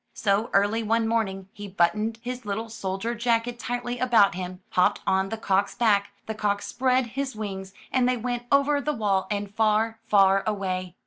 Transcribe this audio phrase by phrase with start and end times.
[0.15, 5.29] So early one morning he buttoned his little soldier jacket tightly about him, hopped on
[5.29, 9.53] the cock's back, the cock spread his wings, and they went over the wall and
[9.53, 10.95] far, far away.